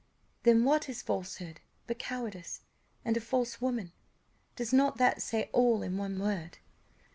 [0.41, 2.61] Then what is falsehood but cowardice?
[3.05, 3.91] and a false woman!
[4.55, 6.57] does not that say all in one word?"